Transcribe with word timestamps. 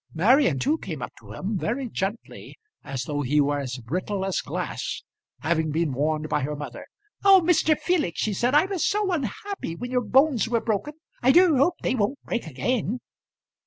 Marian 0.15 0.57
too 0.57 0.79
came 0.79 1.03
up 1.03 1.11
to 1.19 1.31
him, 1.31 1.59
very 1.59 1.87
gently, 1.87 2.55
as 2.83 3.03
though 3.03 3.21
he 3.21 3.39
were 3.39 3.59
as 3.59 3.77
brittle 3.77 4.25
as 4.25 4.41
glass, 4.41 5.03
having 5.41 5.69
been 5.69 5.93
warned 5.93 6.27
by 6.27 6.41
her 6.41 6.55
mother. 6.55 6.87
"Oh, 7.23 7.39
Mr. 7.45 7.77
Felix," 7.79 8.19
she 8.19 8.33
said, 8.33 8.55
"I 8.55 8.65
was 8.65 8.83
so 8.83 9.11
unhappy 9.11 9.75
when 9.75 9.91
your 9.91 10.01
bones 10.01 10.49
were 10.49 10.59
broken. 10.59 10.95
I 11.21 11.31
do 11.31 11.55
hope 11.57 11.75
they 11.83 11.93
won't 11.93 12.17
break 12.23 12.47
again." 12.47 12.97